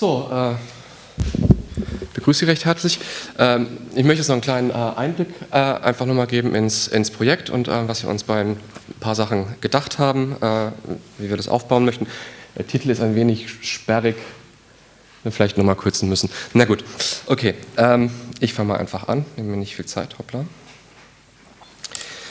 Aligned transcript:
So, 0.00 0.30
äh, 0.32 0.54
begrüße 2.14 2.38
Sie 2.38 2.44
recht 2.46 2.64
herzlich. 2.64 3.00
Ähm, 3.38 3.66
ich 3.94 4.02
möchte 4.02 4.20
jetzt 4.20 4.28
noch 4.28 4.32
einen 4.36 4.40
kleinen 4.40 4.70
äh, 4.70 4.72
Einblick 4.72 5.28
äh, 5.50 5.56
einfach 5.56 6.06
nochmal 6.06 6.26
geben 6.26 6.54
ins, 6.54 6.88
ins 6.88 7.10
Projekt 7.10 7.50
und 7.50 7.68
äh, 7.68 7.86
was 7.86 8.02
wir 8.02 8.08
uns 8.08 8.24
bei 8.24 8.40
ein 8.40 8.56
paar 9.00 9.14
Sachen 9.14 9.44
gedacht 9.60 9.98
haben, 9.98 10.36
äh, 10.40 10.70
wie 11.18 11.28
wir 11.28 11.36
das 11.36 11.48
aufbauen 11.48 11.84
möchten. 11.84 12.06
Der 12.56 12.66
Titel 12.66 12.88
ist 12.88 13.02
ein 13.02 13.14
wenig 13.14 13.50
sperrig, 13.60 14.16
wir 15.22 15.32
vielleicht 15.32 15.58
nochmal 15.58 15.76
kürzen 15.76 16.08
müssen. 16.08 16.30
Na 16.54 16.64
gut, 16.64 16.82
okay, 17.26 17.52
ähm, 17.76 18.10
ich 18.40 18.54
fange 18.54 18.68
mal 18.68 18.78
einfach 18.78 19.06
an, 19.06 19.26
nehme 19.36 19.50
mir 19.50 19.56
nicht 19.58 19.76
viel 19.76 19.84
Zeit, 19.84 20.18
hoppla. 20.18 20.46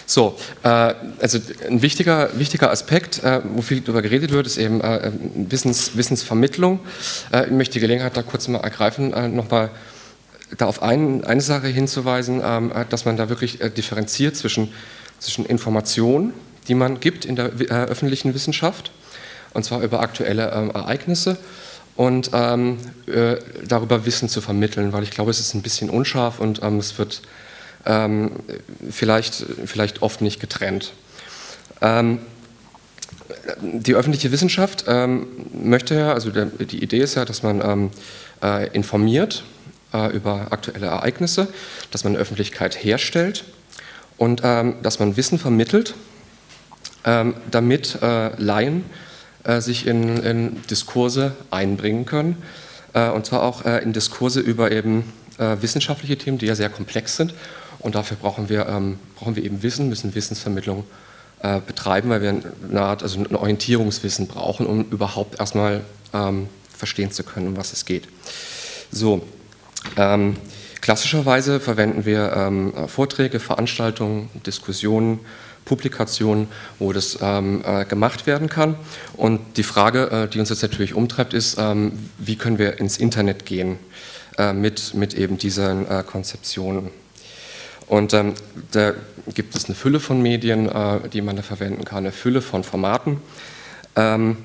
So, 0.10 0.36
äh, 0.64 0.96
also 1.22 1.38
ein 1.68 1.84
wichtiger, 1.84 2.32
wichtiger 2.34 2.72
Aspekt, 2.72 3.24
äh, 3.24 3.42
wo 3.44 3.62
viel 3.62 3.82
darüber 3.82 4.02
geredet 4.02 4.32
wird, 4.32 4.48
ist 4.48 4.58
eben 4.58 4.82
äh, 4.82 5.12
Wissens, 5.36 5.96
Wissensvermittlung. 5.98 6.80
Äh, 7.32 7.46
ich 7.46 7.52
möchte 7.52 7.74
die 7.74 7.80
Gelegenheit 7.80 8.18
da 8.18 8.24
kurz 8.24 8.48
mal 8.48 8.58
ergreifen, 8.58 9.14
äh, 9.14 9.28
nochmal 9.28 9.70
da 10.58 10.66
auf 10.66 10.82
ein, 10.82 11.24
eine 11.26 11.42
Sache 11.42 11.68
hinzuweisen, 11.68 12.42
ähm, 12.44 12.72
äh, 12.72 12.86
dass 12.90 13.06
man 13.06 13.18
da 13.18 13.30
wirklich 13.30 13.60
differenziert 13.78 14.36
zwischen, 14.36 14.74
zwischen 15.20 15.46
Informationen, 15.46 16.34
die 16.68 16.74
man 16.74 17.00
gibt 17.00 17.26
in 17.26 17.36
der 17.36 17.52
öffentlichen 17.52 18.34
Wissenschaft, 18.34 18.90
und 19.54 19.64
zwar 19.64 19.84
über 19.84 20.00
aktuelle 20.00 20.52
ähm, 20.52 20.72
Ereignisse 20.72 21.38
und 21.96 22.32
ähm, 22.34 22.80
darüber 23.68 24.08
Wissen 24.08 24.28
zu 24.28 24.42
vermitteln, 24.42 24.92
weil 24.92 25.04
ich 25.04 25.12
glaube, 25.12 25.30
es 25.30 25.40
ist 25.40 25.54
ein 25.54 25.62
bisschen 25.62 25.92
unscharf 25.92 26.40
und 26.40 26.64
ähm, 26.64 26.78
es 26.78 26.98
wird 26.98 27.22
ähm, 27.86 28.32
vielleicht, 28.90 29.46
vielleicht 29.66 30.02
oft 30.02 30.22
nicht 30.22 30.40
getrennt. 30.40 30.94
Ähm, 31.82 32.20
die 33.62 33.96
öffentliche 33.96 34.32
Wissenschaft 34.32 34.86
ähm, 34.88 35.28
möchte 35.54 35.96
ja, 35.96 36.14
also 36.14 36.30
der, 36.30 36.46
die 36.46 36.84
Idee 36.84 37.00
ist 37.00 37.16
ja, 37.16 37.26
dass 37.26 37.44
man 37.44 37.62
ähm, 37.62 37.92
äh, 38.42 38.68
informiert 38.72 39.44
äh, 39.94 40.14
über 40.16 40.48
aktuelle 40.52 40.88
Ereignisse, 40.88 41.48
dass 41.92 42.04
man 42.04 42.16
Öffentlichkeit 42.16 42.84
herstellt 42.84 43.44
und 44.18 44.42
ähm, 44.44 44.76
dass 44.84 45.00
man 45.00 45.18
Wissen 45.18 45.40
vermittelt, 45.40 45.96
ähm, 47.06 47.36
damit 47.50 48.02
äh, 48.02 48.36
Laien 48.42 48.86
äh, 49.44 49.62
sich 49.62 49.88
in, 49.88 50.18
in, 50.24 50.62
Diskurse 50.70 51.36
einbringen 51.50 52.06
können 52.06 52.38
äh, 52.94 53.10
und 53.10 53.26
zwar 53.26 53.44
auch 53.44 53.66
äh, 53.66 53.80
in 53.80 53.94
Diskurse 53.94 54.40
über 54.40 54.72
eben 54.72 55.14
wissenschaftliche 55.62 56.18
Themen, 56.18 56.38
die 56.38 56.48
ja 56.48 56.56
sehr 56.56 56.68
komplex 56.68 57.16
sind 57.16 57.34
und 57.80 57.96
dafür 57.96 58.18
brauchen 58.18 58.50
wir, 58.50 58.68
ähm, 58.68 59.00
brauchen 59.16 59.36
wir 59.36 59.44
eben 59.44 59.64
Wissen, 59.64 59.90
müssen 59.90 60.14
Wissensvermittlung 60.16 60.84
äh, 61.42 61.62
betreiben, 61.66 62.10
weil 62.10 62.22
wir 62.22 62.30
eine 62.70 62.82
Art, 62.82 63.04
also 63.04 63.20
ein 63.20 63.36
Orientierungswissen 63.36 64.28
brauchen, 64.28 64.66
um 64.66 64.86
überhaupt 64.90 65.40
erstmal 65.40 65.82
ähm, 66.14 66.48
verstehen 66.76 67.12
zu 67.12 67.24
können, 67.24 67.48
um 67.48 67.58
was 67.58 67.74
es 67.74 67.86
geht. 67.86 68.08
So, 68.92 69.22
ähm, 69.98 70.36
klassischerweise 70.82 71.60
verwenden 71.60 72.06
wir 72.06 72.34
ähm, 72.36 72.74
Vorträge, 72.88 73.40
Veranstaltungen, 73.40 74.30
Diskussionen, 74.46 75.20
Publikationen, 75.66 76.48
wo 76.80 76.92
das 76.94 77.20
ähm, 77.22 77.64
äh, 77.64 77.86
gemacht 77.86 78.26
werden 78.26 78.50
kann. 78.50 78.76
Und 79.16 79.58
die 79.58 79.64
Frage, 79.64 80.10
äh, 80.12 80.28
die 80.28 80.40
uns 80.40 80.50
jetzt 80.50 80.64
natürlich 80.64 80.96
umtreibt, 80.96 81.34
ist, 81.34 81.58
ähm, 81.60 81.92
wie 82.18 82.36
können 82.36 82.58
wir 82.58 82.80
ins 82.80 82.98
Internet 82.98 83.46
gehen 83.46 83.78
äh, 84.38 84.52
mit, 84.52 84.96
mit 84.96 85.14
eben 85.14 85.38
diesen 85.38 85.88
äh, 85.88 86.04
Konzeptionen. 86.04 86.90
Und 87.90 88.14
ähm, 88.14 88.36
da 88.72 88.94
gibt 89.34 89.56
es 89.56 89.66
eine 89.66 89.76
Fülle 89.76 90.00
von 90.00 90.22
Medien, 90.22 90.70
äh, 90.70 91.10
die 91.12 91.22
man 91.22 91.36
da 91.36 91.42
verwenden 91.42 91.84
kann, 91.84 92.00
eine 92.00 92.12
Fülle 92.12 92.42
von 92.42 92.64
Formaten. 92.64 93.20
Ähm, 93.96 94.38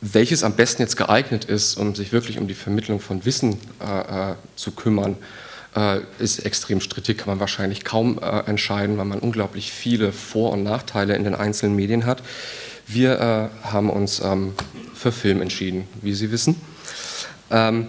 welches 0.00 0.44
am 0.44 0.54
besten 0.54 0.82
jetzt 0.82 0.96
geeignet 0.96 1.44
ist, 1.44 1.76
um 1.76 1.94
sich 1.94 2.12
wirklich 2.12 2.38
um 2.38 2.48
die 2.48 2.54
Vermittlung 2.54 3.00
von 3.00 3.24
Wissen 3.24 3.58
äh, 3.80 4.30
äh, 4.30 4.34
zu 4.56 4.70
kümmern, 4.70 5.16
äh, 5.76 6.00
ist 6.18 6.38
extrem 6.46 6.80
strittig, 6.80 7.18
kann 7.18 7.28
man 7.28 7.40
wahrscheinlich 7.40 7.84
kaum 7.84 8.18
äh, 8.18 8.40
entscheiden, 8.46 8.96
weil 8.96 9.04
man 9.04 9.18
unglaublich 9.18 9.72
viele 9.72 10.12
Vor- 10.12 10.52
und 10.52 10.62
Nachteile 10.62 11.16
in 11.16 11.24
den 11.24 11.34
einzelnen 11.34 11.76
Medien 11.76 12.06
hat. 12.06 12.22
Wir 12.86 13.20
äh, 13.20 13.68
haben 13.68 13.90
uns 13.90 14.20
ähm, 14.20 14.54
für 14.94 15.12
Film 15.12 15.42
entschieden, 15.42 15.86
wie 16.02 16.14
Sie 16.14 16.30
wissen. 16.30 16.56
Ähm, 17.50 17.88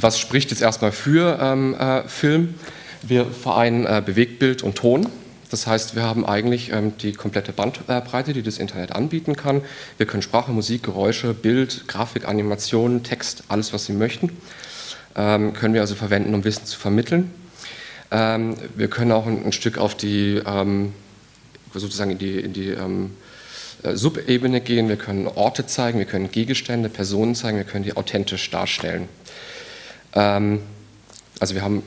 was 0.00 0.18
spricht 0.18 0.50
jetzt 0.50 0.62
erstmal 0.62 0.92
für 0.92 1.38
ähm, 1.40 1.74
äh, 1.74 2.06
Film? 2.08 2.54
Wir 3.02 3.26
vereinen 3.26 3.86
äh, 3.86 4.02
Bewegtbild 4.04 4.62
und 4.62 4.76
Ton. 4.76 5.08
Das 5.50 5.66
heißt, 5.66 5.96
wir 5.96 6.02
haben 6.02 6.26
eigentlich 6.26 6.72
ähm, 6.72 6.96
die 6.98 7.12
komplette 7.12 7.52
Bandbreite, 7.52 8.32
die 8.32 8.42
das 8.42 8.58
Internet 8.58 8.92
anbieten 8.92 9.34
kann. 9.34 9.62
Wir 9.96 10.06
können 10.06 10.22
Sprache, 10.22 10.52
Musik, 10.52 10.82
Geräusche, 10.82 11.32
Bild, 11.32 11.88
Grafik, 11.88 12.28
Animation, 12.28 13.02
Text, 13.02 13.44
alles, 13.48 13.72
was 13.72 13.86
Sie 13.86 13.92
möchten, 13.92 14.30
ähm, 15.16 15.52
können 15.54 15.74
wir 15.74 15.80
also 15.80 15.94
verwenden, 15.94 16.34
um 16.34 16.44
Wissen 16.44 16.66
zu 16.66 16.78
vermitteln. 16.78 17.30
Ähm, 18.10 18.56
wir 18.76 18.88
können 18.88 19.12
auch 19.12 19.26
ein, 19.26 19.44
ein 19.46 19.52
Stück 19.52 19.78
auf 19.78 19.96
die, 19.96 20.40
ähm, 20.44 20.92
sozusagen 21.72 22.12
in 22.12 22.18
die, 22.18 22.40
in 22.40 22.52
die 22.52 22.68
ähm, 22.68 23.12
äh, 23.82 23.96
Subebene 23.96 24.60
gehen. 24.60 24.88
Wir 24.88 24.96
können 24.96 25.26
Orte 25.26 25.66
zeigen, 25.66 25.98
wir 25.98 26.06
können 26.06 26.30
Gegenstände, 26.30 26.88
Personen 26.88 27.34
zeigen, 27.34 27.56
wir 27.56 27.64
können 27.64 27.84
die 27.84 27.96
authentisch 27.96 28.50
darstellen. 28.50 29.08
Ähm, 30.14 30.60
also 31.40 31.54
wir 31.54 31.62
haben 31.62 31.82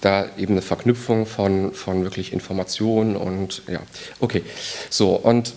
da 0.00 0.26
eben 0.36 0.52
eine 0.54 0.62
Verknüpfung 0.62 1.26
von, 1.26 1.72
von 1.72 2.04
wirklich 2.04 2.32
Informationen 2.32 3.16
und 3.16 3.62
ja, 3.68 3.80
okay. 4.20 4.42
So, 4.90 5.14
und 5.16 5.54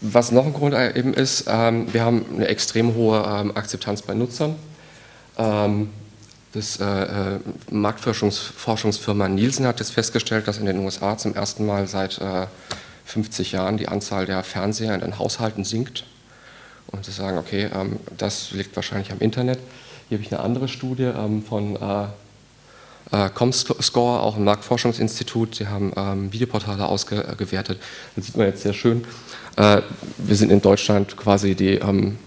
was 0.00 0.32
noch 0.32 0.46
ein 0.46 0.52
Grund 0.52 0.74
eben 0.74 1.14
ist, 1.14 1.44
ähm, 1.48 1.92
wir 1.92 2.02
haben 2.04 2.24
eine 2.34 2.48
extrem 2.48 2.94
hohe 2.94 3.24
ähm, 3.26 3.56
Akzeptanz 3.56 4.02
bei 4.02 4.14
Nutzern. 4.14 4.56
Ähm, 5.38 5.90
das 6.52 6.78
äh, 6.78 6.84
äh, 6.84 7.40
Marktforschungsfirma 7.70 9.28
Nielsen 9.28 9.66
hat 9.66 9.80
jetzt 9.80 9.90
festgestellt, 9.90 10.46
dass 10.46 10.58
in 10.58 10.66
den 10.66 10.78
USA 10.78 11.18
zum 11.18 11.34
ersten 11.34 11.66
Mal 11.66 11.88
seit 11.88 12.18
äh, 12.18 12.46
50 13.06 13.52
Jahren 13.52 13.76
die 13.76 13.88
Anzahl 13.88 14.24
der 14.26 14.42
Fernseher 14.44 14.94
in 14.94 15.00
den 15.00 15.18
Haushalten 15.18 15.64
sinkt. 15.64 16.04
Und 16.86 17.04
sie 17.04 17.10
sagen, 17.10 17.38
okay, 17.38 17.68
ähm, 17.74 17.98
das 18.16 18.52
liegt 18.52 18.76
wahrscheinlich 18.76 19.10
am 19.10 19.18
Internet. 19.18 19.58
Hier 20.08 20.18
habe 20.18 20.26
ich 20.26 20.32
eine 20.32 20.42
andere 20.42 20.68
Studie 20.68 21.04
ähm, 21.04 21.42
von 21.42 21.76
äh, 21.76 22.04
äh, 23.10 23.30
Comscore, 23.30 24.20
auch 24.20 24.36
ein 24.36 24.44
Marktforschungsinstitut. 24.44 25.54
Sie 25.54 25.66
haben 25.66 25.92
ähm, 25.96 26.32
Videoportale 26.32 26.86
ausgewertet. 26.86 27.80
Das 28.14 28.26
sieht 28.26 28.36
man 28.36 28.46
jetzt 28.46 28.62
sehr 28.62 28.74
schön. 28.74 29.04
Äh, 29.56 29.80
wir 30.18 30.36
sind 30.36 30.52
in 30.52 30.60
Deutschland 30.60 31.16
quasi 31.16 31.54
die 31.54 31.76
ähm, 31.76 32.18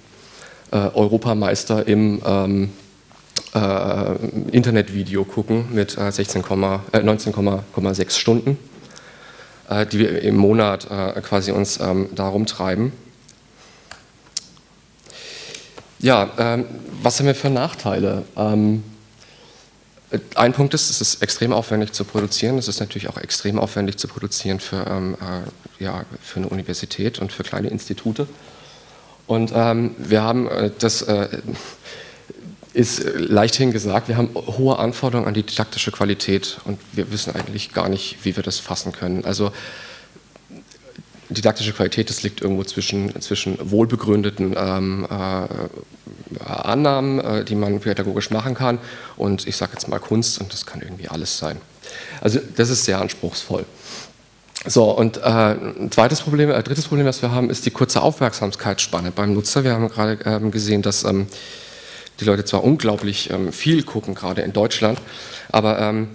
äh, 0.71 0.77
Europameister 0.77 1.87
im 1.87 2.19
ähm, 2.25 2.71
äh, 3.53 4.15
Internetvideo 4.51 5.23
gucken 5.23 5.65
mit 5.71 5.97
19,6 5.97 8.01
äh, 8.01 8.09
Stunden, 8.09 8.57
die 9.91 9.99
wir 9.99 10.21
im 10.21 10.37
Monat 10.37 10.87
quasi 11.23 11.51
uns 11.51 11.79
ähm, 11.79 12.09
darum 12.15 12.45
treiben. 12.45 12.93
Ja, 15.99 16.29
ähm, 16.37 16.65
was 17.01 17.19
haben 17.19 17.25
wir 17.25 17.35
für 17.35 17.49
Nachteile? 17.49 18.23
Ähm, 18.35 18.83
ein 20.35 20.53
Punkt 20.53 20.73
ist, 20.73 20.89
es 20.89 21.01
ist 21.01 21.21
extrem 21.21 21.51
aufwendig 21.51 21.91
zu 21.91 22.05
produzieren. 22.05 22.57
Es 22.57 22.67
ist 22.67 22.79
natürlich 22.79 23.09
auch 23.09 23.17
extrem 23.17 23.59
aufwendig 23.59 23.97
zu 23.97 24.07
produzieren 24.07 24.59
für, 24.59 24.85
ähm, 24.87 25.17
äh, 25.19 25.83
ja, 25.83 26.05
für 26.21 26.37
eine 26.37 26.49
Universität 26.49 27.19
und 27.19 27.31
für 27.33 27.43
kleine 27.43 27.69
Institute. 27.69 28.27
Und 29.25 29.51
ähm, 29.53 29.95
wir 29.97 30.21
haben, 30.21 30.47
äh, 30.47 30.71
das 30.79 31.01
äh, 31.01 31.27
ist 32.73 33.03
leichthin 33.15 33.71
gesagt, 33.71 34.07
wir 34.07 34.17
haben 34.17 34.29
hohe 34.35 34.77
Anforderungen 34.79 35.27
an 35.27 35.33
die 35.33 35.43
didaktische 35.43 35.91
Qualität 35.91 36.59
und 36.63 36.79
wir 36.93 37.11
wissen 37.11 37.35
eigentlich 37.35 37.73
gar 37.73 37.89
nicht, 37.89 38.23
wie 38.23 38.35
wir 38.35 38.43
das 38.43 38.59
fassen 38.59 38.91
können. 38.91 39.25
Also 39.25 39.51
didaktische 41.29 41.73
Qualität, 41.73 42.09
das 42.09 42.23
liegt 42.23 42.41
irgendwo 42.41 42.63
zwischen, 42.63 43.19
zwischen 43.21 43.57
wohlbegründeten 43.59 44.55
ähm, 44.57 45.07
äh, 45.09 46.43
Annahmen, 46.43 47.19
äh, 47.19 47.43
die 47.43 47.55
man 47.55 47.79
pädagogisch 47.79 48.29
machen 48.31 48.55
kann, 48.55 48.79
und 49.17 49.47
ich 49.47 49.57
sage 49.57 49.73
jetzt 49.73 49.87
mal 49.87 49.99
Kunst, 49.99 50.39
und 50.39 50.53
das 50.53 50.65
kann 50.65 50.81
irgendwie 50.81 51.07
alles 51.07 51.37
sein. 51.37 51.57
Also 52.21 52.39
das 52.55 52.69
ist 52.69 52.85
sehr 52.85 52.99
anspruchsvoll. 52.99 53.65
So, 54.65 54.91
und 54.91 55.17
äh, 55.17 55.21
ein 55.21 55.91
zweites 55.91 56.21
Problem, 56.21 56.49
äh, 56.49 56.61
drittes 56.63 56.87
Problem, 56.87 57.05
was 57.05 57.21
wir 57.21 57.31
haben, 57.31 57.49
ist 57.49 57.65
die 57.65 57.71
kurze 57.71 58.01
Aufmerksamkeitsspanne 58.01 59.11
beim 59.11 59.33
Nutzer. 59.33 59.63
Wir 59.63 59.73
haben 59.73 59.87
gerade 59.87 60.19
ähm, 60.25 60.51
gesehen, 60.51 60.81
dass 60.81 61.03
ähm, 61.03 61.27
die 62.19 62.25
Leute 62.25 62.43
zwar 62.43 62.63
unglaublich 62.63 63.29
ähm, 63.29 63.53
viel 63.53 63.83
gucken, 63.83 64.15
gerade 64.15 64.41
in 64.41 64.53
Deutschland, 64.53 64.99
aber 65.51 65.79
ähm, 65.79 66.07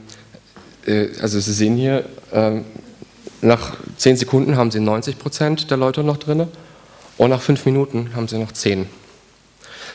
äh, 0.87 1.09
also 1.21 1.39
Sie 1.39 1.53
sehen 1.53 1.77
hier, 1.77 2.05
ähm, 2.33 2.65
nach 3.43 3.77
10 3.97 4.17
Sekunden 4.17 4.57
haben 4.57 4.71
sie 4.71 4.81
90 4.81 5.19
Prozent 5.19 5.71
der 5.71 5.77
Leute 5.77 6.03
noch 6.03 6.17
drin 6.17 6.47
und 7.19 7.31
nach 7.31 7.43
5 7.43 7.67
Minuten 7.67 8.11
haben 8.15 8.29
sie 8.29 8.39
noch 8.39 8.53
10. 8.53 8.87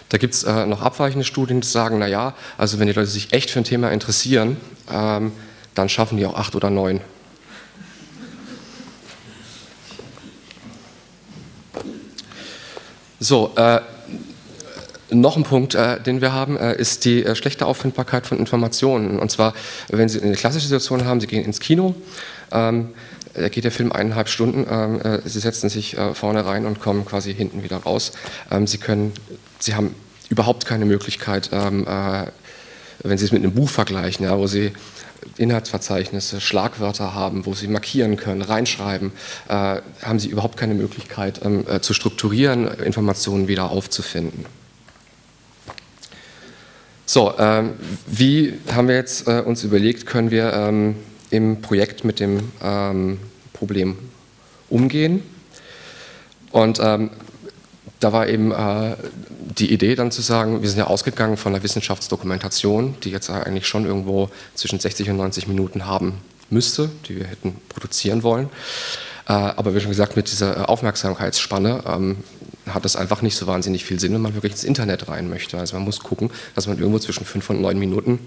Da 0.10 0.18
gibt 0.18 0.34
es 0.34 0.44
äh, 0.44 0.66
noch 0.66 0.82
abweichende 0.82 1.26
Studien, 1.26 1.62
die 1.62 1.68
sagen, 1.68 1.98
naja, 2.00 2.34
also 2.58 2.80
wenn 2.80 2.88
die 2.88 2.94
Leute 2.94 3.08
sich 3.08 3.34
echt 3.34 3.50
für 3.50 3.60
ein 3.60 3.66
Thema 3.66 3.92
interessieren, 3.92 4.58
ähm, 4.92 5.32
dann 5.76 5.90
schaffen 5.90 6.18
die 6.18 6.26
auch 6.26 6.36
8 6.36 6.56
oder 6.56 6.70
9. 6.70 7.02
So, 13.20 13.54
äh, 13.56 13.80
noch 15.10 15.38
ein 15.38 15.44
Punkt, 15.44 15.74
äh, 15.74 16.02
den 16.02 16.22
wir 16.22 16.34
haben, 16.34 16.58
äh, 16.58 16.76
ist 16.76 17.06
die 17.06 17.24
äh, 17.24 17.36
schlechte 17.36 17.66
Auffindbarkeit 17.66 18.28
von 18.28 18.38
Informationen. 18.38 19.20
Und 19.20 19.32
zwar, 19.32 19.54
wenn 19.90 20.10
Sie 20.10 20.22
eine 20.22 20.36
klassische 20.36 20.68
Situation 20.68 21.06
haben, 21.06 21.20
Sie 21.20 21.28
gehen 21.28 21.44
ins 21.44 21.60
Kino, 21.60 21.96
ähm, 22.52 22.90
da 23.38 23.50
geht 23.50 23.64
der 23.64 23.72
Film 23.72 23.92
eineinhalb 23.92 24.30
Stunden, 24.30 24.66
ähm, 24.70 25.02
äh, 25.02 25.20
Sie 25.26 25.40
setzen 25.40 25.70
sich 25.70 25.98
äh, 25.98 26.14
vorne 26.14 26.46
rein 26.46 26.66
und 26.66 26.80
kommen 26.80 27.06
quasi 27.06 27.34
hinten 27.34 27.64
wieder 27.64 27.78
raus. 27.78 28.12
Ähm, 28.52 28.68
Sie, 28.68 28.78
können, 28.78 29.14
Sie 29.60 29.76
haben 29.76 29.96
überhaupt 30.30 30.66
keine 30.66 30.86
Möglichkeit, 30.86 31.50
ähm, 31.52 31.86
äh, 31.88 32.26
wenn 33.04 33.18
Sie 33.18 33.26
es 33.26 33.32
mit 33.32 33.44
einem 33.44 33.54
Buch 33.54 33.70
vergleichen, 33.70 34.26
ja, 34.26 34.38
wo 34.38 34.48
Sie 34.48 34.72
Inhaltsverzeichnisse, 35.38 36.42
Schlagwörter 36.42 37.14
haben, 37.14 37.46
wo 37.46 37.54
Sie 37.54 37.68
markieren 37.68 38.18
können, 38.18 38.42
reinschreiben, 38.42 39.12
äh, 39.48 39.82
haben 40.02 40.20
Sie 40.20 40.30
überhaupt 40.30 40.58
keine 40.58 40.74
Möglichkeit 40.74 41.42
ähm, 41.44 41.66
äh, 41.68 41.82
zu 41.82 41.94
strukturieren, 41.94 42.68
Informationen 42.80 43.48
wieder 43.48 43.72
aufzufinden. 43.72 44.46
So, 47.06 47.34
ähm, 47.40 47.74
wie 48.06 48.56
haben 48.74 48.90
wir 48.90 48.96
jetzt 48.96 49.28
äh, 49.28 49.42
uns 49.42 49.64
überlegt, 49.64 50.06
können 50.06 50.30
wir 50.30 50.52
ähm, 50.52 50.96
im 51.30 51.62
Projekt 51.62 52.04
mit 52.04 52.20
dem 52.20 52.52
ähm, 52.62 53.20
Problem 53.54 53.98
umgehen? 54.70 55.24
Und 56.52 56.80
ähm, 56.82 57.12
da 58.00 58.14
war 58.14 58.28
eben 58.28 58.52
äh, 58.52 58.96
die 59.58 59.72
Idee 59.72 59.96
dann 59.96 60.12
zu 60.12 60.22
sagen, 60.22 60.62
wir 60.62 60.70
sind 60.70 60.80
ja 60.80 60.88
ausgegangen 60.88 61.38
von 61.38 61.54
der 61.54 61.64
Wissenschaftsdokumentation, 61.64 62.96
die 63.04 63.10
jetzt 63.10 63.30
eigentlich 63.30 63.68
schon 63.68 63.86
irgendwo 63.86 64.30
zwischen 64.54 64.80
60 64.80 65.10
und 65.10 65.18
90 65.18 65.48
Minuten 65.48 65.86
haben 65.86 66.20
müsste, 66.50 66.90
die 67.08 67.18
wir 67.18 67.26
hätten 67.26 67.56
produzieren 67.70 68.24
wollen. 68.24 68.50
Äh, 69.28 69.34
aber 69.34 69.74
wie 69.76 69.80
schon 69.80 69.90
gesagt, 69.90 70.16
mit 70.16 70.32
dieser 70.32 70.70
Aufmerksamkeitsspanne 70.70 71.84
ähm, 71.88 72.18
hat 72.74 72.86
es 72.86 72.96
einfach 72.96 73.22
nicht 73.22 73.36
so 73.36 73.48
wahnsinnig 73.48 73.86
viel 73.86 74.00
Sinn, 74.00 74.14
wenn 74.14 74.22
man 74.22 74.34
wirklich 74.34 74.54
ins 74.54 74.64
Internet 74.64 75.08
rein 75.08 75.30
möchte. 75.30 75.58
Also 75.58 75.76
man 75.76 75.86
muss 75.86 76.00
gucken, 76.00 76.32
dass 76.56 76.68
man 76.68 76.78
irgendwo 76.78 77.00
zwischen 77.00 77.26
fünf 77.26 77.50
und 77.50 77.62
neun 77.62 77.80
Minuten 77.80 78.20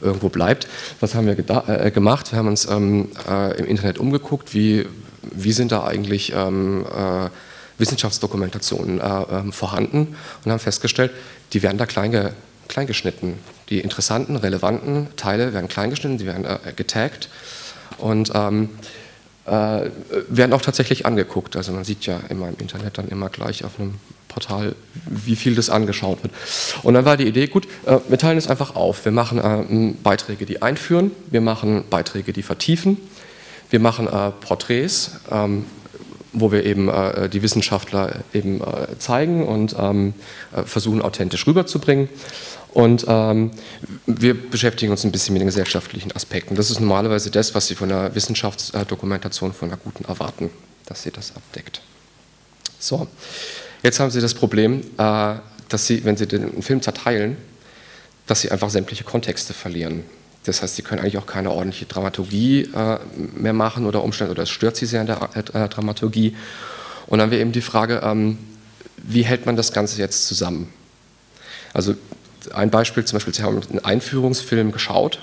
irgendwo 0.00 0.28
bleibt. 0.28 0.66
Was 1.00 1.14
haben 1.14 1.26
wir 1.26 1.36
äh, 1.68 1.90
gemacht? 1.90 2.32
Wir 2.32 2.38
haben 2.38 2.48
uns 2.48 2.66
ähm, 2.66 3.08
äh, 3.28 3.58
im 3.58 3.66
Internet 3.66 3.98
umgeguckt, 3.98 4.54
wie, 4.54 4.86
wie 5.22 5.52
sind 5.52 5.72
da 5.72 5.84
eigentlich 5.84 6.32
ähm, 6.34 6.86
äh, 6.86 7.28
Wissenschaftsdokumentationen 7.78 9.00
äh, 9.00 9.22
ähm, 9.30 9.52
vorhanden 9.52 10.16
und 10.44 10.50
haben 10.50 10.58
festgestellt, 10.58 11.12
die 11.52 11.62
werden 11.62 11.78
da 11.78 11.86
klein, 11.86 12.32
klein 12.68 12.86
geschnitten. 12.86 13.38
Die 13.68 13.80
interessanten, 13.80 14.36
relevanten 14.36 15.08
Teile 15.16 15.52
werden 15.54 15.68
klein 15.68 15.90
geschnitten, 15.90 16.18
die 16.18 16.26
werden 16.26 16.44
äh, 16.44 16.58
getaggt 16.74 17.28
und 17.98 18.32
ähm, 18.34 18.70
äh, 19.46 19.90
werden 20.28 20.52
auch 20.52 20.62
tatsächlich 20.62 21.06
angeguckt. 21.06 21.56
Also 21.56 21.72
man 21.72 21.84
sieht 21.84 22.06
ja 22.06 22.20
immer 22.28 22.48
im 22.48 22.56
Internet 22.58 22.98
dann 22.98 23.08
immer 23.08 23.28
gleich 23.28 23.64
auf 23.64 23.78
einem 23.78 23.94
Portal, 24.28 24.74
wie 25.06 25.36
viel 25.36 25.54
das 25.54 25.70
angeschaut 25.70 26.22
wird. 26.22 26.32
Und 26.82 26.94
dann 26.94 27.04
war 27.04 27.16
die 27.16 27.26
Idee, 27.26 27.48
gut, 27.48 27.66
äh, 27.84 27.98
wir 28.08 28.18
teilen 28.18 28.38
es 28.38 28.48
einfach 28.48 28.76
auf. 28.76 29.04
Wir 29.04 29.12
machen 29.12 29.38
äh, 29.38 29.94
Beiträge, 30.02 30.46
die 30.46 30.62
einführen, 30.62 31.10
wir 31.30 31.40
machen 31.40 31.84
Beiträge, 31.90 32.32
die 32.32 32.42
vertiefen, 32.42 32.96
wir 33.70 33.80
machen 33.80 34.06
äh, 34.06 34.30
Porträts, 34.30 35.12
ähm, 35.30 35.66
wo 36.32 36.52
wir 36.52 36.64
eben 36.64 36.88
äh, 36.88 37.28
die 37.28 37.42
Wissenschaftler 37.42 38.20
eben 38.32 38.60
äh, 38.60 38.98
zeigen 38.98 39.46
und 39.46 39.74
ähm, 39.78 40.14
äh, 40.54 40.62
versuchen 40.62 41.02
authentisch 41.02 41.46
rüberzubringen. 41.46 42.08
Und 42.72 43.04
ähm, 43.08 43.50
wir 44.06 44.34
beschäftigen 44.34 44.92
uns 44.92 45.04
ein 45.04 45.12
bisschen 45.12 45.32
mit 45.32 45.40
den 45.40 45.48
gesellschaftlichen 45.48 46.12
Aspekten. 46.12 46.54
Das 46.54 46.70
ist 46.70 46.80
normalerweise 46.80 47.30
das, 47.30 47.54
was 47.54 47.66
Sie 47.66 47.74
von 47.74 47.88
der 47.88 48.14
Wissenschaftsdokumentation 48.14 49.52
von 49.52 49.68
einer 49.68 49.76
guten 49.76 50.04
erwarten, 50.04 50.50
dass 50.86 51.02
sie 51.02 51.10
das 51.10 51.34
abdeckt. 51.34 51.80
So, 52.78 53.08
jetzt 53.82 53.98
haben 53.98 54.10
Sie 54.10 54.20
das 54.20 54.34
Problem, 54.34 54.82
äh, 54.98 55.34
dass 55.68 55.86
Sie, 55.86 56.04
wenn 56.04 56.16
Sie 56.16 56.26
den 56.26 56.62
Film 56.62 56.80
zerteilen, 56.80 57.36
dass 58.26 58.42
Sie 58.42 58.50
einfach 58.50 58.70
sämtliche 58.70 59.04
Kontexte 59.04 59.52
verlieren. 59.52 60.04
Das 60.44 60.62
heißt, 60.62 60.76
sie 60.76 60.82
können 60.82 61.00
eigentlich 61.00 61.18
auch 61.18 61.26
keine 61.26 61.50
ordentliche 61.50 61.84
Dramaturgie 61.84 62.62
äh, 62.62 62.98
mehr 63.36 63.52
machen 63.52 63.84
oder 63.84 64.02
Umstände, 64.02 64.32
oder 64.32 64.44
es 64.44 64.50
stört 64.50 64.76
sie 64.76 64.86
sehr 64.86 65.02
in 65.02 65.06
der 65.06 65.28
äh, 65.34 65.68
Dramaturgie. 65.68 66.34
Und 67.06 67.18
dann 67.18 67.26
haben 67.26 67.30
wir 67.30 67.40
eben 67.40 67.52
die 67.52 67.60
Frage, 67.60 68.00
ähm, 68.02 68.38
wie 68.96 69.22
hält 69.22 69.44
man 69.44 69.56
das 69.56 69.72
Ganze 69.72 69.98
jetzt 69.98 70.26
zusammen? 70.26 70.72
Also 71.74 71.94
ein 72.52 72.70
Beispiel, 72.70 73.04
zum 73.04 73.16
Beispiel, 73.16 73.34
Sie 73.34 73.42
haben 73.42 73.60
einen 73.70 73.84
Einführungsfilm 73.84 74.72
geschaut 74.72 75.20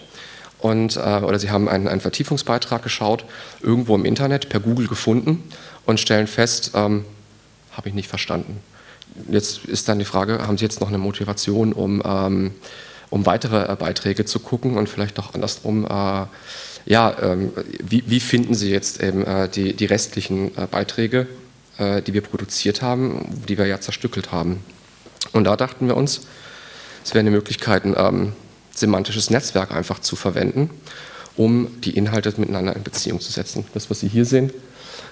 und, 0.60 0.98
äh, 0.98 1.00
oder 1.00 1.40
Sie 1.40 1.52
haben 1.52 1.68
einen, 1.70 1.88
einen, 1.88 2.02
Vertiefungsbeitrag 2.02 2.84
geschaut, 2.84 3.26
irgendwo 3.62 3.96
im 3.96 4.06
Internet 4.06 4.50
per 4.50 4.60
Google 4.60 4.88
gefunden 4.88 5.44
und 5.86 6.00
stellen 6.00 6.28
fest, 6.28 6.72
ähm, 6.76 7.06
habe 7.72 7.90
ich 7.90 7.96
nicht 7.96 8.10
verstanden. 8.10 8.60
Jetzt 9.30 9.66
ist 9.66 9.90
dann 9.90 10.00
die 10.00 10.06
Frage, 10.06 10.46
haben 10.48 10.58
Sie 10.58 10.66
jetzt 10.66 10.82
noch 10.82 10.90
eine 10.90 10.98
Motivation, 10.98 11.74
um 11.74 12.02
ähm, 12.06 12.52
um 13.10 13.26
weitere 13.26 13.72
äh, 13.72 13.76
Beiträge 13.76 14.26
zu 14.26 14.40
gucken 14.40 14.78
und 14.78 14.90
vielleicht 14.90 15.20
auch 15.20 15.34
andersrum, 15.34 15.86
äh, 15.86 16.26
ja, 16.86 17.16
ähm, 17.22 17.52
wie, 17.84 18.04
wie, 18.08 18.20
finden 18.20 18.54
Sie 18.54 18.72
jetzt 18.72 19.02
eben 19.02 19.26
äh, 19.26 19.50
die, 19.50 19.74
die 19.74 19.86
restlichen 19.86 20.58
äh, 20.58 20.68
Beiträge, 20.70 21.28
äh, 21.78 22.02
die 22.02 22.14
wir 22.14 22.22
produziert 22.22 22.82
haben, 22.82 23.44
die 23.48 23.58
wir 23.58 23.66
ja 23.66 23.82
zerstückelt 23.82 24.32
haben. 24.32 24.64
Und 25.34 25.44
da 25.44 25.56
dachten 25.58 25.88
wir 25.88 25.98
uns, 25.98 26.22
es 27.08 27.14
wäre 27.14 27.22
eine 27.22 27.32
Möglichkeit, 27.32 27.86
ein 27.86 27.96
ähm, 27.96 28.34
semantisches 28.70 29.30
Netzwerk 29.30 29.72
einfach 29.72 30.00
zu 30.00 30.18
verwenden, 30.18 30.70
um 31.38 31.80
die 31.80 31.92
Inhalte 31.92 32.34
miteinander 32.36 32.76
in 32.76 32.84
Beziehung 32.84 33.22
zu 33.22 33.32
setzen. 33.32 33.64
Das, 33.74 33.90
was 33.90 34.02
Sie 34.02 34.10
hier 34.10 34.26
sehen, 34.26 34.52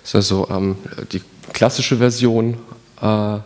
ist 0.04 0.14
also 0.14 0.46
ähm, 0.52 0.76
die 1.14 1.22
klassische 1.54 1.96
Version 1.96 2.58
äh, 3.02 3.38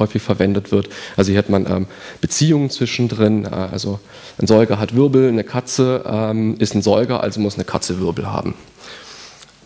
häufig 0.00 0.20
verwendet 0.20 0.72
wird. 0.72 0.88
Also 1.16 1.30
hier 1.30 1.38
hat 1.38 1.48
man 1.48 1.64
ähm, 1.70 1.86
Beziehungen 2.20 2.70
zwischendrin, 2.70 3.44
äh, 3.44 3.50
also 3.50 4.00
ein 4.36 4.48
Säuger 4.48 4.80
hat 4.80 4.96
Wirbel, 4.96 5.28
eine 5.28 5.44
Katze 5.44 6.02
ähm, 6.04 6.56
ist 6.58 6.74
ein 6.74 6.82
Säuger, 6.82 7.22
also 7.22 7.38
muss 7.38 7.54
eine 7.54 7.64
Katze 7.64 8.00
Wirbel 8.00 8.26
haben. 8.26 8.56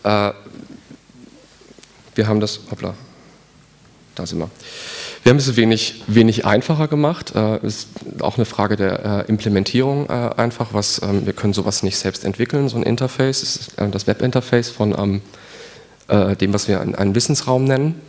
Äh, 0.03 0.31
wir 2.13 2.27
haben 2.27 2.39
das, 2.39 2.59
hoppla, 2.69 2.93
da 4.13 4.27
sind 4.27 4.37
wir. 4.37 4.51
Wir 5.27 5.31
haben 5.31 5.39
es 5.39 5.57
wenig, 5.57 6.03
wenig 6.07 6.45
einfacher 6.45 6.87
gemacht. 6.87 7.33
Äh, 7.35 7.57
ist 7.57 7.89
auch 8.21 8.37
eine 8.37 8.45
Frage 8.45 8.77
der 8.77 9.25
äh, 9.25 9.29
Implementierung 9.29 10.07
äh, 10.07 10.29
einfach. 10.37 10.67
Was, 10.71 11.01
ähm, 11.01 11.25
wir 11.25 11.33
können 11.33 11.51
sowas 11.51 11.83
nicht 11.83 11.97
selbst 11.97 12.23
entwickeln, 12.23 12.69
so 12.69 12.77
ein 12.77 12.83
Interface. 12.83 13.41
Das 13.41 13.55
ist 13.57 13.77
äh, 13.77 13.89
das 13.89 14.07
Webinterface 14.07 14.69
von 14.69 14.95
ähm, 14.97 15.21
äh, 16.07 16.37
dem, 16.37 16.53
was 16.53 16.69
wir 16.69 16.79
einen 16.79 17.13
Wissensraum 17.13 17.65
nennen. 17.65 18.01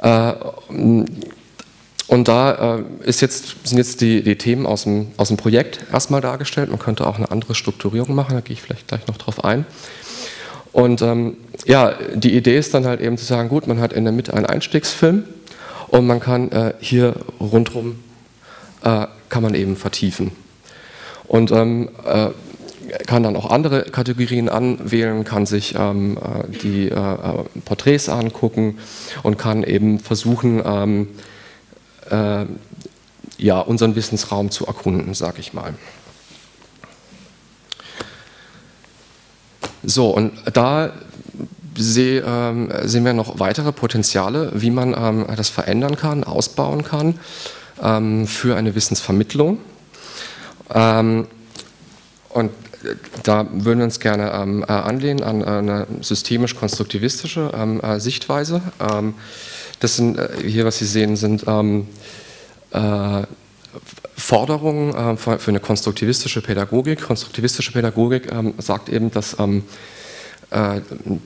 Äh, 0.00 0.34
und 0.68 2.28
da 2.28 2.76
äh, 2.76 3.08
ist 3.08 3.22
jetzt, 3.22 3.66
sind 3.66 3.78
jetzt 3.78 4.02
die, 4.02 4.22
die 4.22 4.36
Themen 4.36 4.66
aus 4.66 4.82
dem, 4.82 5.06
aus 5.16 5.28
dem 5.28 5.38
Projekt 5.38 5.86
erstmal 5.90 6.20
dargestellt. 6.20 6.68
Man 6.68 6.80
könnte 6.80 7.06
auch 7.06 7.16
eine 7.16 7.30
andere 7.30 7.54
Strukturierung 7.54 8.14
machen, 8.14 8.34
da 8.34 8.42
gehe 8.42 8.52
ich 8.52 8.60
vielleicht 8.60 8.88
gleich 8.88 9.06
noch 9.06 9.16
drauf 9.16 9.42
ein. 9.42 9.64
Und 10.70 11.00
ähm, 11.00 11.38
ja, 11.64 11.94
die 12.14 12.36
Idee 12.36 12.58
ist 12.58 12.74
dann 12.74 12.84
halt 12.84 13.00
eben 13.00 13.16
zu 13.16 13.24
sagen, 13.24 13.48
gut, 13.48 13.66
man 13.66 13.80
hat 13.80 13.94
in 13.94 14.04
der 14.04 14.12
Mitte 14.12 14.34
einen 14.34 14.44
Einstiegsfilm 14.44 15.24
und 15.94 16.08
man 16.08 16.18
kann 16.18 16.50
äh, 16.50 16.74
hier 16.80 17.14
rundherum 17.38 18.00
äh, 18.82 19.06
kann 19.28 19.44
man 19.44 19.54
eben 19.54 19.76
vertiefen. 19.76 20.32
Und 21.28 21.52
ähm, 21.52 21.88
äh, 22.04 22.30
kann 23.06 23.22
dann 23.22 23.36
auch 23.36 23.48
andere 23.48 23.84
Kategorien 23.84 24.48
anwählen, 24.48 25.22
kann 25.22 25.46
sich 25.46 25.76
ähm, 25.78 26.18
äh, 26.18 26.48
die 26.50 26.88
äh, 26.88 26.94
äh, 26.94 27.44
Porträts 27.64 28.08
angucken 28.08 28.78
und 29.22 29.38
kann 29.38 29.62
eben 29.62 30.00
versuchen, 30.00 30.60
ähm, 30.64 31.08
äh, 32.10 32.46
ja, 33.38 33.60
unseren 33.60 33.94
Wissensraum 33.94 34.50
zu 34.50 34.66
erkunden, 34.66 35.14
sage 35.14 35.38
ich 35.38 35.52
mal. 35.52 35.74
So, 39.84 40.10
und 40.10 40.32
da 40.52 40.92
seh, 41.76 42.18
ähm, 42.18 42.70
sehen 42.84 43.04
wir 43.04 43.12
noch 43.12 43.38
weitere 43.38 43.72
Potenziale, 43.72 44.52
wie 44.54 44.70
man 44.70 44.94
ähm, 44.96 45.26
das 45.36 45.48
verändern 45.48 45.96
kann, 45.96 46.24
ausbauen 46.24 46.84
kann 46.84 47.18
ähm, 47.82 48.26
für 48.26 48.56
eine 48.56 48.74
Wissensvermittlung. 48.74 49.58
Ähm, 50.72 51.26
und 52.30 52.50
da 53.22 53.46
würden 53.50 53.78
wir 53.78 53.84
uns 53.84 54.00
gerne 54.00 54.32
ähm, 54.32 54.62
äh, 54.62 54.72
anlehnen 54.72 55.22
an 55.22 55.40
äh, 55.40 55.44
eine 55.44 55.86
systemisch-konstruktivistische 56.00 57.50
ähm, 57.54 57.80
äh, 57.80 57.98
Sichtweise. 58.00 58.60
Das 59.80 59.96
sind 59.96 60.18
äh, 60.18 60.28
hier, 60.46 60.64
was 60.64 60.78
Sie 60.78 60.86
sehen, 60.86 61.16
sind 61.16 61.44
äh, 61.44 63.22
Forderungen 64.16 64.94
äh, 64.94 65.16
für, 65.16 65.48
eine 65.48 65.60
konstruktivistische 65.60 66.42
Pädagogik. 66.42 67.02
Konstruktivistische 67.02 67.72
Pädagogik 67.72 68.30
sagt 68.58 68.88
eben, 68.88 69.10
dass 69.10 69.34
äh, 69.34 69.62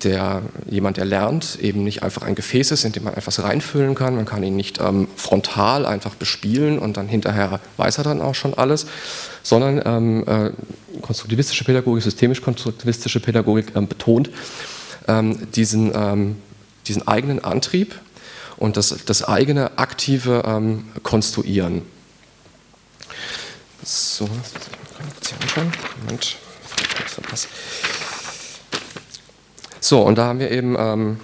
der, 0.02 0.42
jemand, 0.70 0.96
der 0.96 1.04
lernt, 1.04 1.58
eben 1.60 1.84
nicht 1.84 2.02
einfach 2.02 2.22
ein 2.22 2.34
Gefäß 2.34 2.70
ist, 2.70 2.84
in 2.84 2.92
dem 2.92 3.04
man 3.04 3.14
etwas 3.14 3.42
reinfüllen 3.42 3.94
kann. 3.94 4.16
Man 4.16 4.24
kann 4.24 4.42
ihn 4.42 4.56
nicht 4.56 4.80
ähm, 4.80 5.06
frontal 5.16 5.84
einfach 5.84 6.14
bespielen 6.14 6.78
und 6.78 6.96
dann 6.96 7.08
hinterher 7.08 7.60
weiß 7.76 7.98
er 7.98 8.04
dann 8.04 8.22
auch 8.22 8.34
schon 8.34 8.54
alles, 8.54 8.86
sondern 9.42 9.82
ähm, 9.84 10.24
äh, 10.26 10.50
konstruktivistische 11.02 11.64
Pädagogik, 11.64 12.02
systemisch-konstruktivistische 12.02 13.20
Pädagogik 13.20 13.76
ähm, 13.76 13.86
betont 13.86 14.30
ähm, 15.08 15.50
diesen, 15.52 15.92
ähm, 15.94 16.36
diesen 16.86 17.06
eigenen 17.06 17.44
Antrieb 17.44 17.94
und 18.56 18.76
das, 18.76 18.94
das 19.04 19.22
eigene 19.22 19.78
aktive 19.78 20.42
ähm, 20.46 20.84
Konstruieren. 21.02 21.82
So, 23.84 24.28
Moment. 26.04 26.36
So, 29.88 30.02
und 30.02 30.18
da 30.18 30.26
haben 30.26 30.38
wir 30.38 30.50
eben, 30.50 30.76
ähm, 30.78 31.16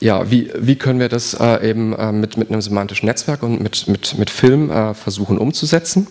ja, 0.00 0.30
wie, 0.30 0.52
wie 0.54 0.76
können 0.76 1.00
wir 1.00 1.08
das 1.08 1.32
äh, 1.32 1.70
eben 1.70 1.94
äh, 1.94 2.12
mit, 2.12 2.36
mit 2.36 2.50
einem 2.50 2.60
semantischen 2.60 3.06
Netzwerk 3.06 3.42
und 3.42 3.62
mit, 3.62 3.88
mit, 3.88 4.18
mit 4.18 4.28
Film 4.28 4.70
äh, 4.70 4.92
versuchen 4.92 5.38
umzusetzen, 5.38 6.08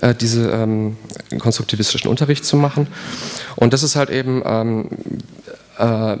äh, 0.00 0.16
diese 0.16 0.50
ähm, 0.50 0.96
konstruktivistischen 1.38 2.10
Unterricht 2.10 2.44
zu 2.44 2.56
machen. 2.56 2.88
Und 3.54 3.72
das 3.72 3.84
ist 3.84 3.94
halt 3.94 4.10
eben 4.10 4.42
ähm, 4.44 4.88
äh, 5.78 6.16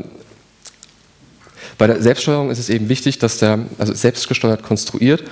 bei 1.76 1.88
der 1.88 2.00
Selbststeuerung 2.00 2.52
ist 2.52 2.60
es 2.60 2.68
eben 2.68 2.88
wichtig, 2.88 3.18
dass 3.18 3.38
der, 3.38 3.58
also 3.78 3.92
selbstgesteuert 3.92 4.62
konstruiert, 4.62 5.24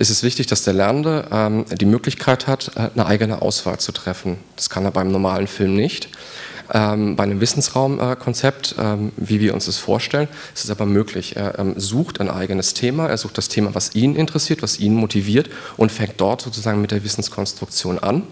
ist 0.00 0.10
es 0.10 0.24
wichtig, 0.24 0.48
dass 0.48 0.64
der 0.64 0.74
Lernende 0.74 1.28
ähm, 1.30 1.64
die 1.80 1.86
Möglichkeit 1.86 2.48
hat, 2.48 2.72
äh, 2.74 2.90
eine 2.92 3.06
eigene 3.06 3.40
Auswahl 3.40 3.78
zu 3.78 3.92
treffen. 3.92 4.38
Das 4.56 4.68
kann 4.68 4.84
er 4.84 4.90
beim 4.90 5.12
normalen 5.12 5.46
Film 5.46 5.76
nicht. 5.76 6.08
Ähm, 6.72 7.16
bei 7.16 7.22
einem 7.22 7.40
Wissensraumkonzept, 7.40 8.76
äh, 8.78 8.82
ähm, 8.82 9.12
wie 9.16 9.40
wir 9.40 9.54
uns 9.54 9.66
das 9.66 9.78
vorstellen, 9.78 10.28
ist 10.54 10.64
es 10.64 10.70
aber 10.70 10.86
möglich. 10.86 11.36
Er 11.36 11.58
ähm, 11.58 11.74
sucht 11.76 12.20
ein 12.20 12.28
eigenes 12.28 12.74
Thema, 12.74 13.08
er 13.08 13.16
sucht 13.16 13.38
das 13.38 13.48
Thema, 13.48 13.74
was 13.74 13.94
ihn 13.94 14.16
interessiert, 14.16 14.62
was 14.62 14.78
ihn 14.78 14.94
motiviert 14.94 15.48
und 15.76 15.90
fängt 15.90 16.20
dort 16.20 16.42
sozusagen 16.42 16.80
mit 16.80 16.90
der 16.90 17.04
Wissenskonstruktion 17.04 17.98
an. 17.98 18.24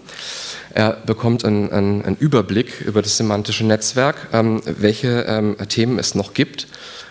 Er 0.73 0.91
bekommt 1.05 1.45
einen, 1.45 1.71
einen, 1.71 2.05
einen 2.05 2.17
Überblick 2.17 2.81
über 2.81 3.01
das 3.01 3.17
semantische 3.17 3.65
Netzwerk, 3.65 4.27
ähm, 4.33 4.61
welche 4.65 5.21
ähm, 5.21 5.55
Themen 5.67 5.97
es 5.97 6.13
noch 6.13 6.33
gibt 6.33 6.67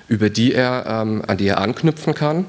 über 0.09 0.31
die 0.31 0.55
er, 0.55 0.85
ähm, 0.87 1.23
an 1.27 1.37
die 1.37 1.49
er 1.49 1.59
anknüpfen 1.59 2.15
kann, 2.15 2.47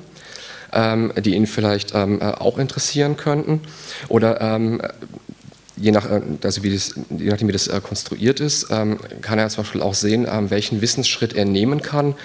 die 0.73 1.33
ihn 1.33 1.47
vielleicht 1.47 1.95
ähm, 1.95 2.19
äh, 2.21 2.25
auch 2.25 2.57
interessieren 2.57 3.15
könnten. 3.15 3.61
Oder 4.09 4.41
ähm, 4.41 4.81
je, 5.77 5.91
nach, 5.91 6.09
äh, 6.09 6.21
also 6.43 6.63
wie 6.63 6.73
das, 6.73 6.93
je 7.09 7.29
nachdem, 7.29 7.47
wie 7.47 7.53
das 7.53 7.67
äh, 7.67 7.79
konstruiert 7.81 8.39
ist, 8.39 8.67
ähm, 8.71 8.99
kann 9.21 9.39
er 9.39 9.49
zum 9.49 9.63
Beispiel 9.63 9.81
auch 9.81 9.93
sehen, 9.93 10.27
ähm, 10.29 10.49
welchen 10.49 10.81
Wissensschritt 10.81 11.33
er 11.33 11.45
nehmen 11.45 11.81
kann, 11.81 12.15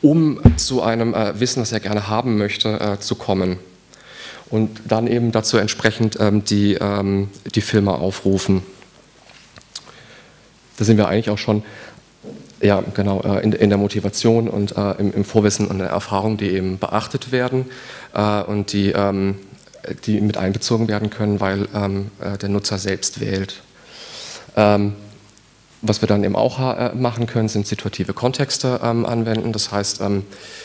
um 0.00 0.40
zu 0.56 0.82
einem 0.82 1.14
äh, 1.14 1.38
Wissen, 1.38 1.60
das 1.60 1.72
er 1.72 1.80
gerne 1.80 2.08
haben 2.08 2.38
möchte, 2.38 2.98
zu 3.00 3.14
kommen. 3.14 3.58
Und 4.50 4.80
dann 4.86 5.06
eben 5.06 5.32
dazu 5.32 5.56
entsprechend 5.56 6.18
die, 6.50 6.78
die 7.54 7.60
Filme 7.60 7.92
aufrufen. 7.92 8.62
Da 10.76 10.84
sind 10.84 10.98
wir 10.98 11.08
eigentlich 11.08 11.30
auch 11.30 11.38
schon 11.38 11.62
ja, 12.60 12.82
genau, 12.94 13.20
in, 13.38 13.52
in, 13.52 13.70
der 13.70 13.78
Motivation 13.78 14.48
und 14.48 14.72
im, 14.72 15.14
im, 15.14 15.24
Vorwissen 15.24 15.68
und 15.68 15.78
der 15.78 15.88
Erfahrung, 15.88 16.36
die 16.36 16.50
eben 16.50 16.78
beachtet 16.78 17.32
werden 17.32 17.66
und 18.46 18.74
die, 18.74 18.90
ähm, 18.90 19.36
die 20.06 20.20
mit 20.20 20.36
einbezogen 20.36 20.88
werden 20.88 21.10
können, 21.10 21.40
weil 21.40 21.68
ähm, 21.74 22.10
äh, 22.20 22.38
der 22.38 22.48
Nutzer 22.48 22.78
selbst 22.78 23.20
wählt. 23.20 23.62
Ähm, 24.56 24.94
was 25.84 26.00
wir 26.00 26.06
dann 26.06 26.22
eben 26.22 26.36
auch 26.36 26.60
äh, 26.60 26.94
machen 26.94 27.26
können, 27.26 27.48
sind 27.48 27.66
situative 27.66 28.12
Kontexte 28.12 28.80
ähm, 28.84 29.04
anwenden. 29.04 29.52
Das 29.52 29.72
heißt, 29.72 30.00
ähm, 30.00 30.24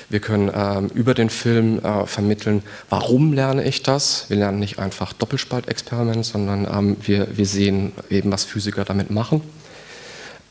wir 0.09 0.19
können 0.19 0.51
ähm, 0.53 0.91
über 0.93 1.15
den 1.15 1.31
Film 1.31 1.79
äh, 1.79 2.05
vermitteln, 2.05 2.62
warum 2.89 3.33
lerne 3.33 3.63
ich 3.63 3.81
das? 3.81 4.25
Wir 4.29 4.38
lernen 4.38 4.59
nicht 4.59 4.77
einfach 4.77 5.13
Doppelspaltexperiment, 5.13 6.24
sondern 6.24 6.97
wir, 7.01 7.36
wir 7.36 7.45
sehen 7.47 7.93
eben, 8.12 8.31
was 8.31 8.43
Physiker 8.43 8.86
damit 8.86 9.09
machen. 9.09 9.41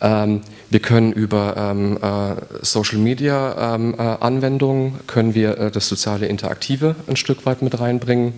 Ähm, 0.01 0.43
wir 0.69 0.81
können 0.81 1.13
über 1.13 1.57
ähm, 1.57 1.99
äh, 2.03 2.65
Social 2.65 2.99
Media 2.99 3.75
ähm, 3.75 3.95
äh, 3.95 4.03
Anwendungen 4.03 5.01
können 5.07 5.35
wir 5.35 5.59
äh, 5.59 5.71
das 5.71 5.89
soziale 5.89 6.27
Interaktive 6.27 6.97
ein 7.07 7.17
Stück 7.17 7.47
weit 7.47 7.63
mit 7.63 7.79
reinbringen. 7.81 8.35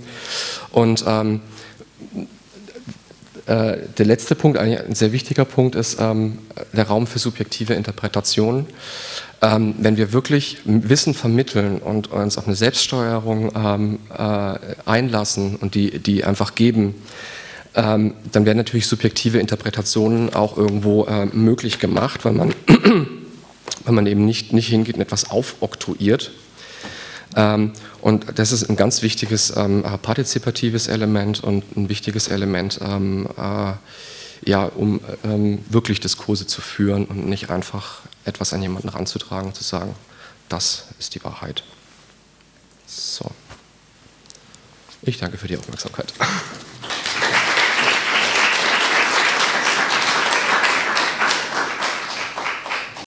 Und 0.70 1.04
ähm, 1.06 1.40
äh, 3.46 3.78
der 3.96 4.06
letzte 4.06 4.34
Punkt, 4.34 4.58
ein 4.58 4.94
sehr 4.94 5.12
wichtiger 5.12 5.44
Punkt, 5.44 5.74
ist 5.74 5.98
ähm, 6.00 6.38
der 6.72 6.86
Raum 6.86 7.06
für 7.06 7.18
subjektive 7.18 7.74
Interpretationen. 7.74 8.66
Ähm, 9.40 9.74
wenn 9.78 9.96
wir 9.96 10.12
wirklich 10.12 10.58
Wissen 10.64 11.14
vermitteln 11.14 11.78
und 11.78 12.12
uns 12.12 12.38
auf 12.38 12.46
eine 12.46 12.56
Selbststeuerung 12.56 13.98
äh, 14.12 14.58
einlassen 14.84 15.56
und 15.56 15.74
die, 15.74 15.98
die 15.98 16.24
einfach 16.24 16.54
geben, 16.54 16.94
ähm, 17.78 18.14
dann 18.32 18.44
werden 18.44 18.58
natürlich 18.58 18.88
subjektive 18.88 19.38
Interpretationen 19.38 20.34
auch 20.34 20.56
irgendwo 20.56 21.04
äh, 21.04 21.26
möglich 21.26 21.78
gemacht, 21.78 22.24
weil 22.24 22.32
man, 22.32 22.52
weil 23.84 23.94
man 23.94 24.06
eben 24.06 24.24
nicht, 24.24 24.52
nicht 24.52 24.66
hingeht 24.66 24.96
und 24.96 25.00
etwas 25.00 25.30
aufoktroyiert. 25.30 26.32
Ähm, 27.36 27.72
und 28.00 28.36
das 28.36 28.50
ist 28.50 28.68
ein 28.68 28.74
ganz 28.74 29.02
wichtiges 29.02 29.56
ähm, 29.56 29.84
partizipatives 30.02 30.88
Element 30.88 31.44
und 31.44 31.76
ein 31.76 31.88
wichtiges 31.88 32.26
Element, 32.26 32.80
ähm, 32.82 33.28
äh, 33.38 33.74
ja, 34.48 34.64
um 34.64 35.00
ähm, 35.22 35.60
wirklich 35.68 36.00
Diskurse 36.00 36.48
zu 36.48 36.60
führen 36.60 37.04
und 37.04 37.28
nicht 37.28 37.50
einfach 37.50 38.00
etwas 38.24 38.52
an 38.52 38.60
jemanden 38.60 38.88
ranzutragen 38.88 39.48
und 39.48 39.54
zu 39.54 39.62
sagen, 39.62 39.94
das 40.48 40.86
ist 40.98 41.14
die 41.14 41.22
Wahrheit. 41.22 41.62
So. 42.86 43.30
Ich 45.02 45.18
danke 45.18 45.38
für 45.38 45.46
die 45.46 45.56
Aufmerksamkeit. 45.56 46.12